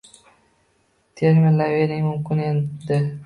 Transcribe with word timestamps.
termilaverish 1.15 2.03
mumkin 2.09 2.39
edi... 2.49 2.99